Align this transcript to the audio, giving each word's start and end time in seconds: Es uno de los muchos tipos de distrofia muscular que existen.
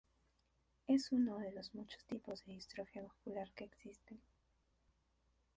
Es 0.87 1.11
uno 1.11 1.37
de 1.37 1.51
los 1.51 1.75
muchos 1.75 2.03
tipos 2.05 2.43
de 2.47 2.53
distrofia 2.53 3.03
muscular 3.03 3.51
que 3.53 3.65
existen. 3.65 4.19